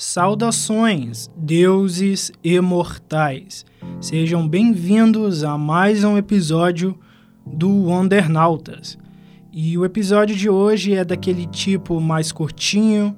[0.00, 3.66] Saudações, deuses imortais!
[4.00, 6.96] Sejam bem-vindos a mais um episódio
[7.44, 8.96] do Wondernautas.
[9.52, 13.16] E o episódio de hoje é daquele tipo mais curtinho,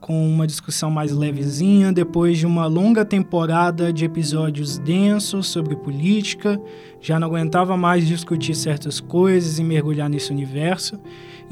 [0.00, 6.58] com uma discussão mais levezinha, depois de uma longa temporada de episódios densos sobre política.
[6.98, 10.98] Já não aguentava mais discutir certas coisas e mergulhar nesse universo.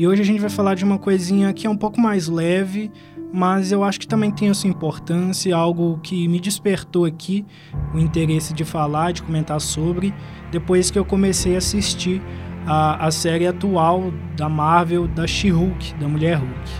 [0.00, 2.90] E hoje a gente vai falar de uma coisinha que é um pouco mais leve,
[3.30, 7.44] mas eu acho que também tem a sua importância, algo que me despertou aqui
[7.92, 10.14] o interesse de falar, de comentar sobre,
[10.50, 12.22] depois que eu comecei a assistir
[12.66, 16.70] a, a série atual da Marvel, da She-Hulk, da Mulher Hulk.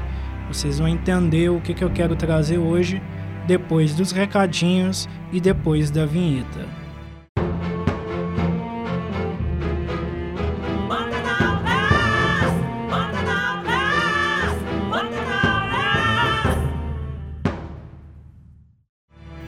[0.49, 3.03] Vocês vão entender o que, que eu quero trazer hoje,
[3.47, 6.80] depois dos recadinhos e depois da vinheta.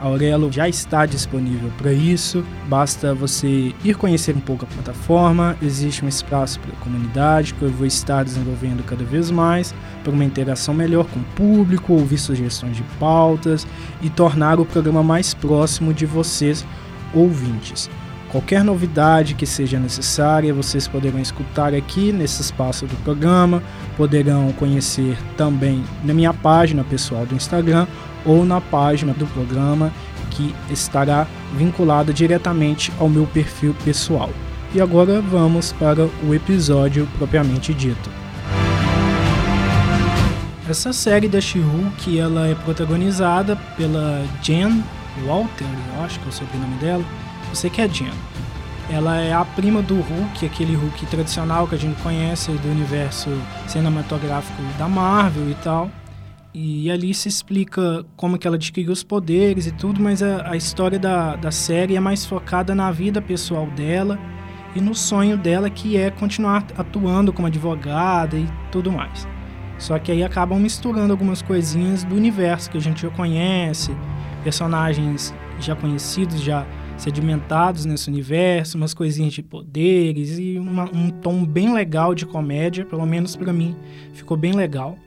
[0.00, 5.56] Aurelo já está disponível para isso, basta você ir conhecer um pouco a plataforma.
[5.60, 9.74] Existe um espaço para a comunidade que eu vou estar desenvolvendo cada vez mais
[10.04, 13.66] para uma interação melhor com o público, ouvir sugestões de pautas
[14.00, 16.64] e tornar o programa mais próximo de vocês,
[17.12, 17.90] ouvintes.
[18.30, 23.62] Qualquer novidade que seja necessária, vocês poderão escutar aqui nesse espaço do programa,
[23.96, 27.86] poderão conhecer também na minha página pessoal do Instagram
[28.24, 29.92] ou na página do programa
[30.30, 34.30] que estará vinculada diretamente ao meu perfil pessoal.
[34.74, 38.10] E agora vamos para o episódio propriamente dito.
[40.68, 44.84] Essa série da She-Hulk, ela é protagonizada pela Jen
[45.26, 45.64] Walter,
[45.96, 47.04] eu acho que é o sobrenome dela.
[47.48, 48.12] Eu sei que é Jen.
[48.90, 53.30] Ela é a prima do Hulk, aquele Hulk tradicional que a gente conhece do universo
[53.66, 55.90] cinematográfico da Marvel e tal.
[56.60, 60.56] E ali se explica como que ela adquiriu os poderes e tudo, mas a, a
[60.56, 64.18] história da, da série é mais focada na vida pessoal dela
[64.74, 69.28] e no sonho dela que é continuar atuando como advogada e tudo mais.
[69.78, 73.96] Só que aí acabam misturando algumas coisinhas do universo que a gente já conhece,
[74.42, 81.46] personagens já conhecidos, já sedimentados nesse universo, umas coisinhas de poderes e uma, um tom
[81.46, 83.76] bem legal de comédia, pelo menos para mim
[84.12, 84.98] ficou bem legal.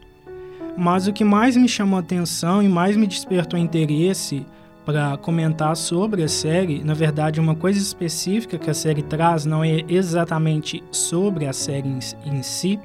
[0.77, 4.45] Mas o que mais me chamou atenção e mais me despertou interesse
[4.85, 9.63] para comentar sobre a série, na verdade, uma coisa específica que a série traz não
[9.63, 11.87] é exatamente sobre a série
[12.25, 12.79] em si,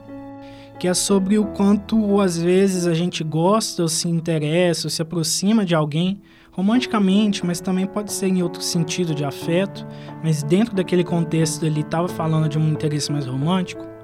[0.78, 5.00] que é sobre o quanto às vezes a gente gosta ou se interessa ou se
[5.00, 6.20] aproxima de alguém
[6.52, 9.86] romanticamente, mas também pode ser em outro sentido de afeto,
[10.22, 13.95] mas dentro daquele contexto ele estava falando de um interesse mais romântico.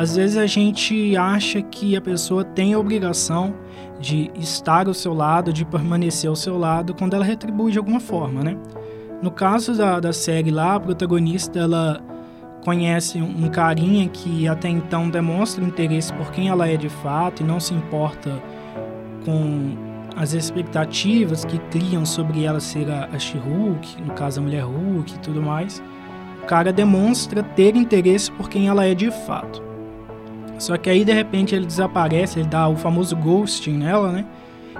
[0.00, 3.54] Às vezes a gente acha que a pessoa tem a obrigação
[4.00, 8.00] de estar ao seu lado, de permanecer ao seu lado quando ela retribui de alguma
[8.00, 8.56] forma, né?
[9.20, 12.00] No caso da, da série lá, a protagonista ela
[12.64, 17.44] conhece um carinha que até então demonstra interesse por quem ela é de fato e
[17.44, 18.42] não se importa
[19.26, 19.76] com
[20.16, 25.12] as expectativas que criam sobre ela ser a, a She-Hulk, no caso a Mulher Hulk
[25.12, 25.82] e tudo mais.
[26.42, 29.68] O cara demonstra ter interesse por quem ela é de fato.
[30.60, 34.26] Só que aí de repente ele desaparece, ele dá o famoso ghosting nela, né?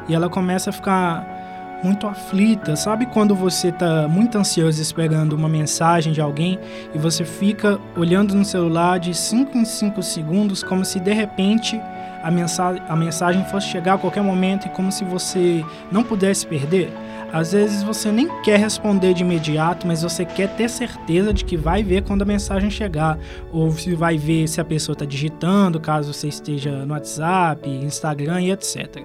[0.07, 2.77] E ela começa a ficar muito aflita.
[2.77, 6.59] Sabe quando você tá muito ansioso esperando uma mensagem de alguém
[6.95, 11.81] e você fica olhando no celular de 5 em 5 segundos como se de repente
[12.23, 16.47] a mensagem, a mensagem fosse chegar a qualquer momento e como se você não pudesse
[16.47, 16.93] perder?
[17.33, 21.57] Às vezes você nem quer responder de imediato, mas você quer ter certeza de que
[21.57, 23.19] vai ver quando a mensagem chegar,
[23.53, 28.43] ou se vai ver se a pessoa está digitando, caso você esteja no WhatsApp, Instagram
[28.43, 29.05] e etc.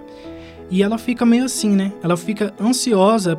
[0.71, 1.93] E ela fica meio assim, né?
[2.01, 3.37] Ela fica ansiosa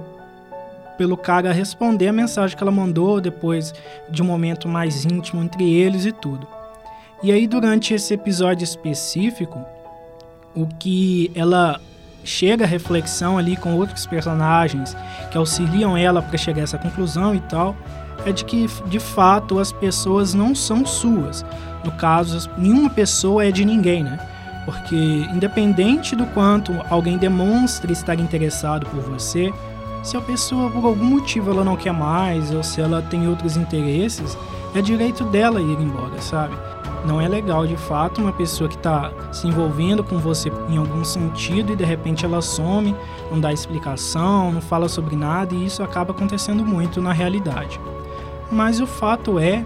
[0.96, 3.74] pelo cara responder a mensagem que ela mandou depois
[4.08, 6.46] de um momento mais íntimo entre eles e tudo.
[7.22, 9.58] E aí durante esse episódio específico,
[10.54, 11.80] o que ela
[12.26, 14.96] chega à reflexão ali com outros personagens
[15.30, 17.76] que auxiliam ela para chegar a essa conclusão e tal,
[18.24, 21.44] é de que de fato as pessoas não são suas.
[21.84, 24.18] No caso, nenhuma pessoa é de ninguém, né?
[24.64, 24.96] Porque
[25.32, 29.52] independente do quanto alguém demonstre estar interessado por você,
[30.02, 33.56] se a pessoa por algum motivo ela não quer mais ou se ela tem outros
[33.56, 34.36] interesses,
[34.74, 36.56] é direito dela ir embora, sabe?
[37.06, 41.04] Não é legal de fato uma pessoa que está se envolvendo com você em algum
[41.04, 42.96] sentido e de repente ela some,
[43.30, 47.80] não dá explicação, não fala sobre nada e isso acaba acontecendo muito na realidade.
[48.50, 49.64] Mas o fato é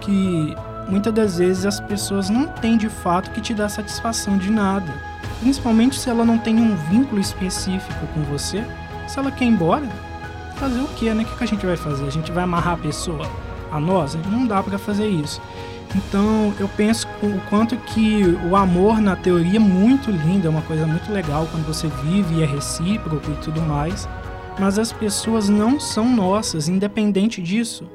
[0.00, 0.54] que
[0.88, 4.94] muitas das vezes as pessoas não têm de fato que te dar satisfação de nada.
[5.40, 8.64] Principalmente se ela não tem um vínculo específico com você.
[9.08, 9.88] Se ela quer ir embora,
[10.56, 11.24] fazer o que, né?
[11.24, 12.06] O que a gente vai fazer?
[12.06, 13.28] A gente vai amarrar a pessoa
[13.70, 14.16] a nós?
[14.30, 15.40] Não dá para fazer isso.
[15.94, 20.62] Então eu penso o quanto que o amor na teoria é muito lindo, é uma
[20.62, 24.08] coisa muito legal quando você vive e é recíproco e tudo mais.
[24.58, 27.88] Mas as pessoas não são nossas, independente disso.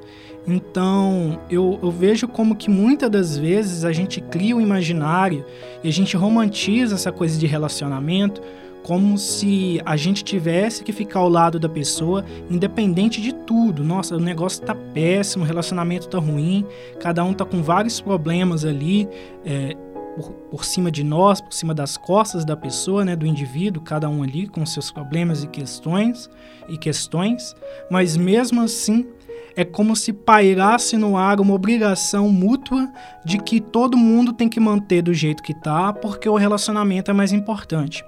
[0.46, 5.46] Então, eu, eu, vejo como que muitas das vezes a gente cria um imaginário
[5.82, 8.42] e a gente romantiza essa coisa de relacionamento
[8.84, 13.84] como se a gente tivesse que ficar ao lado da pessoa, independente de tudo.
[13.84, 16.66] Nossa, o negócio tá péssimo, o relacionamento tá ruim,
[17.00, 19.08] cada um tá com vários problemas ali.
[19.46, 19.76] É,
[20.16, 24.08] por, por, cima de nós, por cima das costas da pessoa, né, do indivíduo, cada
[24.08, 26.30] um ali com seus problemas e questões
[26.70, 27.56] e questões,
[27.90, 29.08] mas mesmo assim
[29.56, 32.92] é como se pairasse no ar uma obrigação mútua
[33.26, 37.14] de que todo mundo tem que manter do jeito que tá, porque o relacionamento é
[37.14, 38.04] mais importante.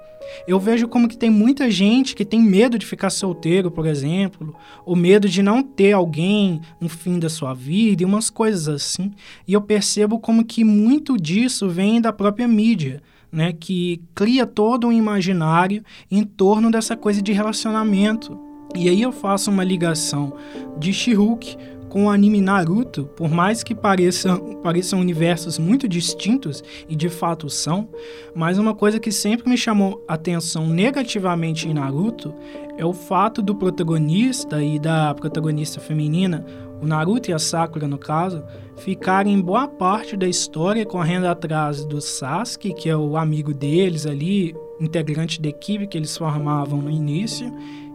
[0.48, 4.56] Eu vejo como que tem muita gente que tem medo de ficar solteiro, por exemplo,
[4.86, 9.12] ou medo de não ter alguém no fim da sua vida e umas coisas assim.
[9.48, 13.02] E eu percebo como que muito disso vem da própria mídia,
[13.32, 18.40] né, que cria todo um imaginário em torno dessa coisa de relacionamento.
[18.76, 20.34] E aí eu faço uma ligação
[20.78, 21.58] de She-Hulk
[21.96, 27.50] com o anime Naruto, por mais que pareçam, pareçam universos muito distintos, e de fato
[27.50, 27.88] são,
[28.36, 32.36] mas uma coisa que sempre me chamou atenção negativamente em Naruto
[32.78, 36.46] é o fato do protagonista e da protagonista feminina,
[36.82, 38.44] o Naruto e a Sakura no caso,
[38.76, 44.54] ficarem boa parte da história correndo atrás do Sasuke, que é o amigo deles ali,
[44.82, 47.50] integrante da equipe que eles formavam no início,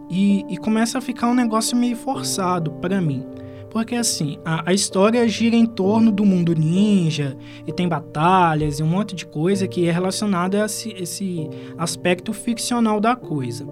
[0.09, 3.23] e, e começa a ficar um negócio meio forçado para mim.
[3.71, 8.83] Porque assim, a, a, história gira em torno do mundo ninja, e tem batalhas e
[8.83, 13.65] um monte de coisa que é relacionada a esse, esse aspecto ficcional da coisa.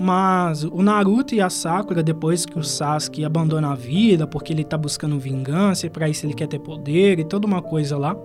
[0.00, 4.64] Mas o Naruto e a Sakura, depois que o Sasuke abandona a vida porque ele
[4.64, 8.16] tá buscando vingança e para isso ele quer ter poder e toda uma coisa lá,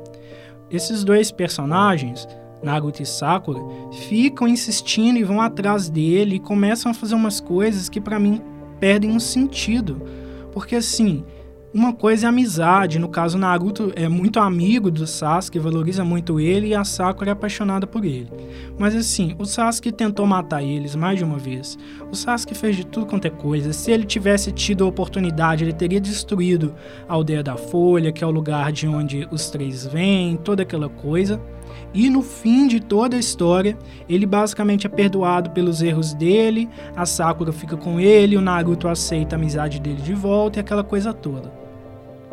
[0.70, 2.28] esses dois personagens
[2.64, 3.60] Naruto e Sakura,
[4.08, 8.42] ficam insistindo e vão atrás dele e começam a fazer umas coisas que para mim
[8.80, 10.02] perdem um sentido.
[10.52, 11.24] Porque assim,
[11.74, 16.68] uma coisa é amizade, no caso Naruto é muito amigo do Sasuke, valoriza muito ele
[16.68, 18.30] e a Sakura é apaixonada por ele.
[18.78, 21.78] Mas assim, o Sasuke tentou matar eles mais de uma vez.
[22.12, 23.72] O Sasuke fez de tudo quanto é coisa.
[23.72, 26.76] Se ele tivesse tido a oportunidade, ele teria destruído
[27.08, 30.90] a aldeia da Folha, que é o lugar de onde os três vêm, toda aquela
[30.90, 31.42] coisa.
[31.94, 33.78] E no fim de toda a história,
[34.08, 39.36] ele basicamente é perdoado pelos erros dele, a Sakura fica com ele, o Naruto aceita
[39.36, 41.61] a amizade dele de volta e aquela coisa toda.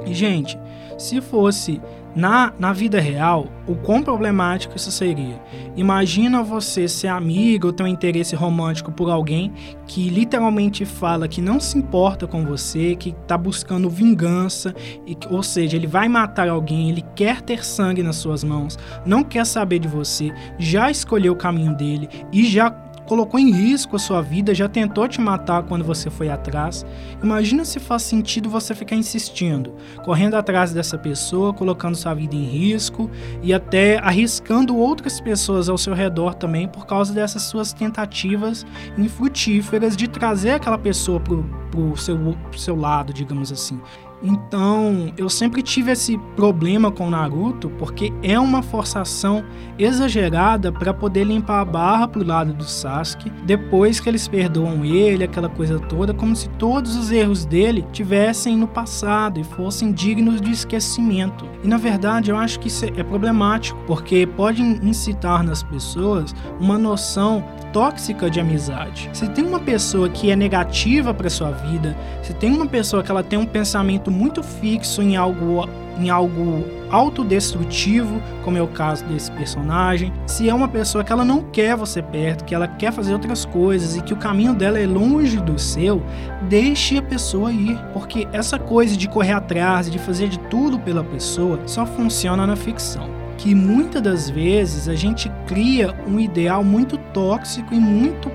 [0.07, 0.59] Gente,
[0.97, 1.81] se fosse
[2.15, 5.41] na, na vida real, o quão problemático isso seria?
[5.77, 9.53] Imagina você ser amigo ou ter um interesse romântico por alguém
[9.87, 14.75] que literalmente fala que não se importa com você, que está buscando vingança,
[15.07, 19.23] e, ou seja, ele vai matar alguém, ele quer ter sangue nas suas mãos, não
[19.23, 22.71] quer saber de você, já escolheu o caminho dele e já
[23.09, 26.85] colocou em risco a sua vida, já tentou te matar quando você foi atrás.
[27.23, 29.75] Imagina se faz sentido você ficar insistindo,
[30.05, 33.11] correndo atrás dessa pessoa, colocando sua vida em risco
[33.43, 38.67] e até arriscando outras pessoas ao seu redor também por causa dessas suas tentativas
[38.99, 42.19] infrutíferas de trazer aquela pessoa pro, pro seu,
[42.51, 43.81] pro seu lado, digamos assim.
[44.23, 49.45] Então, eu sempre tive esse problema com Naruto porque é uma forçação
[49.79, 55.25] exagerada para poder limpar a barra pro lado do Sasuke depois que eles perdoam ele,
[55.25, 60.41] aquela coisa toda, como se todos os erros dele tivessem no passado e fossem dignos
[60.41, 61.47] de esquecimento.
[61.63, 66.77] E na verdade, eu acho que isso é problemático porque pode incitar nas pessoas uma
[66.77, 69.11] noção tóxica de amizade.
[69.13, 73.11] Se tem uma pessoa que é negativa para sua vida, se tem uma pessoa que
[73.11, 79.05] ela tem um pensamento muito fixo em algo em algo autodestrutivo, como é o caso
[79.05, 82.93] desse personagem, se é uma pessoa que ela não quer você perto, que ela quer
[82.93, 86.01] fazer outras coisas e que o caminho dela é longe do seu,
[86.43, 91.03] deixe a pessoa ir, porque essa coisa de correr atrás, de fazer de tudo pela
[91.03, 96.99] pessoa, só funciona na ficção que muitas das vezes a gente cria um ideal muito
[97.15, 98.31] tóxico e muito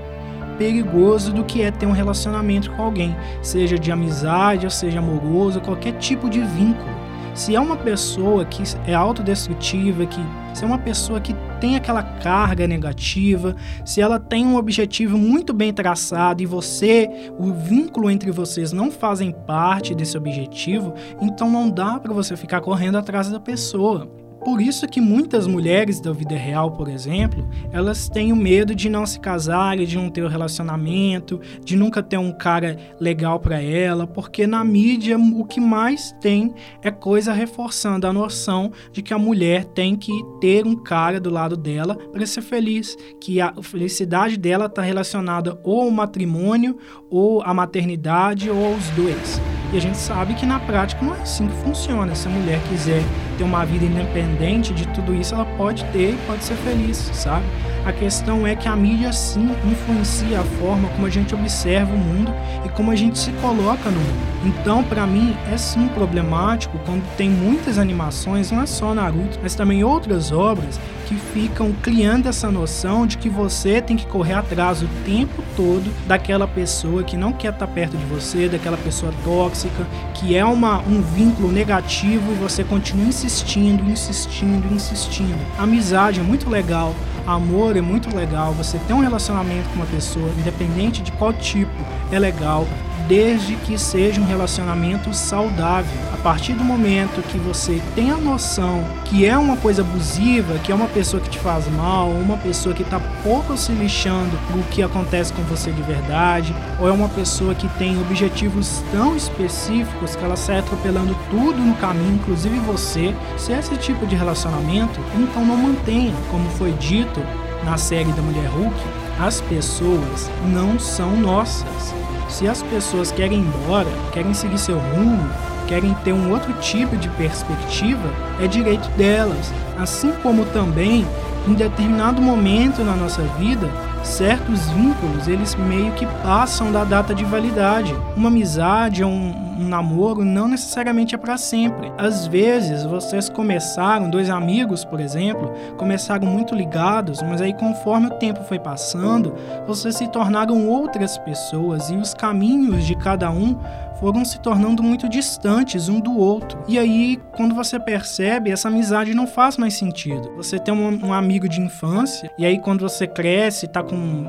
[0.58, 5.60] perigoso do que é ter um relacionamento com alguém, seja de amizade, ou seja amoroso,
[5.60, 7.04] qualquer tipo de vínculo.
[7.34, 10.20] Se é uma pessoa que é autodestrutiva, que
[10.54, 15.52] se é uma pessoa que tem aquela carga negativa, se ela tem um objetivo muito
[15.52, 21.68] bem traçado e você, o vínculo entre vocês não fazem parte desse objetivo, então não
[21.68, 24.23] dá para você ficar correndo atrás da pessoa.
[24.44, 28.90] Por isso que muitas mulheres da vida real, por exemplo, elas têm o medo de
[28.90, 33.62] não se casarem, de não ter um relacionamento, de nunca ter um cara legal para
[33.62, 39.14] ela, porque na mídia o que mais tem é coisa reforçando a noção de que
[39.14, 43.54] a mulher tem que ter um cara do lado dela para ser feliz, que a
[43.62, 46.76] felicidade dela está relacionada ou ao matrimônio,
[47.08, 49.40] ou à maternidade, ou aos dois.
[49.74, 52.14] E a gente sabe que na prática não é assim que funciona.
[52.14, 53.02] Se a mulher quiser
[53.36, 57.44] ter uma vida independente de tudo isso, ela pode ter e pode ser feliz, sabe?
[57.84, 61.98] A questão é que a mídia sim influencia a forma como a gente observa o
[61.98, 62.32] mundo
[62.64, 64.34] e como a gente se coloca no mundo.
[64.44, 69.56] Então, para mim, é sim problemático quando tem muitas animações, não é só Naruto, mas
[69.56, 74.82] também outras obras que ficam criando essa noção de que você tem que correr atrás
[74.82, 79.86] o tempo todo daquela pessoa que não quer estar perto de você, daquela pessoa tóxica,
[80.14, 85.38] que é uma, um vínculo negativo e você continua insistindo, insistindo, insistindo.
[85.58, 86.94] amizade é muito legal,
[87.26, 91.72] Amor é muito legal, você ter um relacionamento com uma pessoa, independente de qual tipo,
[92.12, 92.66] é legal,
[93.06, 95.92] desde que seja um relacionamento saudável.
[96.12, 100.72] A partir do momento que você tem a noção que é uma coisa abusiva, que
[100.72, 104.62] é uma pessoa que te faz mal, uma pessoa que está pouco se lixando o
[104.70, 110.16] que acontece com você de verdade, ou é uma pessoa que tem objetivos tão específicos
[110.16, 115.00] que ela sai atropelando tudo no caminho, inclusive você, se é esse tipo de relacionamento,
[115.14, 117.20] então não mantenha, como foi dito
[117.64, 118.76] na série da Mulher Hulk,
[119.18, 121.94] as pessoas não são nossas.
[122.28, 125.28] Se as pessoas querem ir embora, querem seguir seu rumo,
[125.66, 129.52] querem ter um outro tipo de perspectiva, é direito delas.
[129.78, 131.06] Assim como também,
[131.46, 133.70] em determinado momento na nossa vida,
[134.04, 137.94] certos vínculos eles meio que passam da data de validade.
[138.16, 141.90] Uma amizade um, um namoro não necessariamente é para sempre.
[141.96, 148.14] Às vezes vocês começaram, dois amigos, por exemplo, começaram muito ligados, mas aí conforme o
[148.18, 149.34] tempo foi passando,
[149.66, 153.58] vocês se tornaram outras pessoas e os caminhos de cada um
[154.04, 156.62] foram se tornando muito distantes um do outro.
[156.68, 160.30] E aí, quando você percebe, essa amizade não faz mais sentido.
[160.36, 164.26] Você tem um, um amigo de infância, e aí quando você cresce, tá com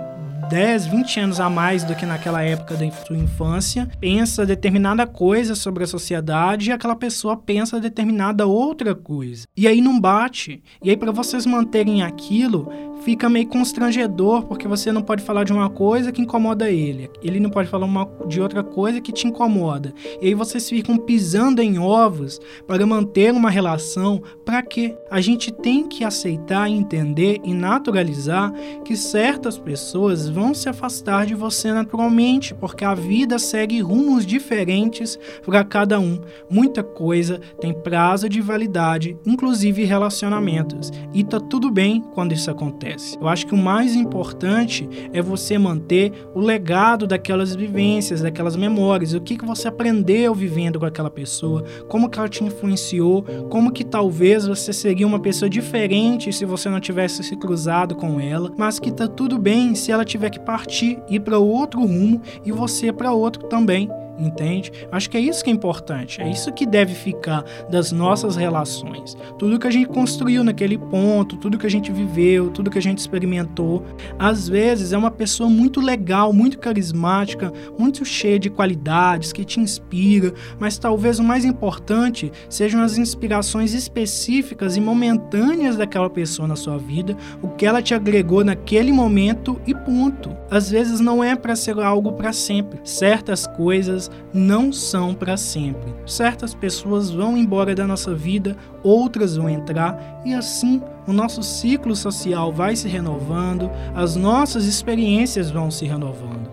[0.50, 5.56] 10, 20 anos a mais do que naquela época da sua infância, pensa determinada coisa
[5.56, 9.46] sobre a sociedade e aquela pessoa pensa determinada outra coisa.
[9.58, 10.64] E aí não bate.
[10.82, 12.72] E aí para vocês manterem aquilo,
[13.06, 17.12] fica meio constrangedor, porque você não pode falar de uma coisa que incomoda ele.
[17.22, 19.94] Ele não pode falar uma, de outra coisa que te incomoda.
[20.20, 24.24] E aí vocês ficam pisando em ovos para manter uma relação.
[24.44, 24.98] Para quê?
[25.12, 28.52] A gente tem que aceitar, entender e naturalizar
[28.84, 35.20] que certas pessoas vão se afastar de você naturalmente, porque a vida segue rumos diferentes
[35.46, 36.20] para cada um.
[36.50, 40.92] Muita coisa tem prazo de validade, inclusive relacionamentos.
[41.14, 42.95] E tá tudo bem quando isso acontece.
[43.20, 49.14] Eu acho que o mais importante é você manter o legado daquelas vivências, daquelas memórias,
[49.14, 53.72] o que, que você aprendeu vivendo com aquela pessoa, como que ela te influenciou, como
[53.72, 58.52] que talvez você seria uma pessoa diferente se você não tivesse se cruzado com ela,
[58.58, 62.52] mas que tá tudo bem se ela tiver que partir, ir para outro rumo e
[62.52, 64.72] você para outro também entende?
[64.92, 69.18] Acho que é isso que é importante, é isso que deve ficar das nossas relações.
[69.38, 72.82] Tudo que a gente construiu naquele ponto, tudo que a gente viveu, tudo que a
[72.82, 73.84] gente experimentou,
[74.18, 79.60] às vezes é uma pessoa muito legal, muito carismática, muito cheia de qualidades, que te
[79.60, 86.56] inspira, mas talvez o mais importante sejam as inspirações específicas e momentâneas daquela pessoa na
[86.56, 90.36] sua vida, o que ela te agregou naquele momento e ponto.
[90.50, 92.80] Às vezes não é para ser algo para sempre.
[92.84, 95.94] Certas coisas não são para sempre.
[96.06, 101.96] Certas pessoas vão embora da nossa vida, outras vão entrar, e assim o nosso ciclo
[101.96, 106.50] social vai se renovando, as nossas experiências vão se renovando.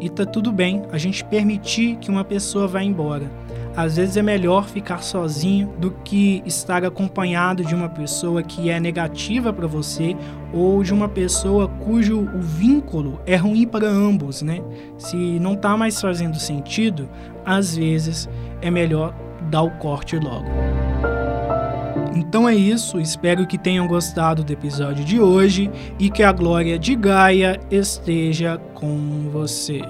[0.00, 3.30] E tá tudo bem a gente permitir que uma pessoa vá embora.
[3.76, 8.78] Às vezes é melhor ficar sozinho do que estar acompanhado de uma pessoa que é
[8.78, 10.16] negativa para você
[10.52, 14.60] ou de uma pessoa cujo o vínculo é ruim para ambos, né?
[14.96, 17.08] Se não está mais fazendo sentido,
[17.44, 18.28] às vezes
[18.62, 19.12] é melhor
[19.50, 20.46] dar o corte logo.
[22.14, 26.78] Então é isso, espero que tenham gostado do episódio de hoje e que a glória
[26.78, 29.82] de Gaia esteja com você.